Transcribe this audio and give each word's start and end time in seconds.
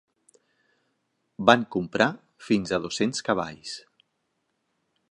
Van 1.49 1.67
comprar 1.75 2.09
fins 2.49 2.75
a 2.75 2.81
dos-cents 2.87 3.23
cavalls. 3.31 3.79